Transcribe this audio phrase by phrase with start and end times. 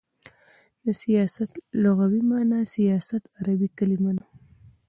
[0.83, 1.51] د سیاست
[1.83, 4.25] لغوی معنا: سیاست عربی کلمه ده.